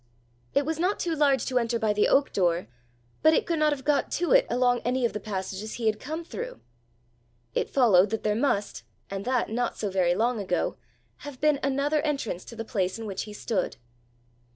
[0.55, 2.65] It was not too large to enter by the oak door,
[3.21, 5.99] but it could not have got to it along any of the passages he had
[5.99, 6.59] come through!
[7.53, 10.75] It followed that there must, and that not so very long ago,
[11.17, 13.77] have been another entrance to the place in which he stood!